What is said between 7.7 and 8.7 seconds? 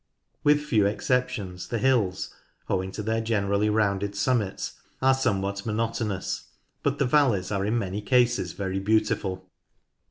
many cases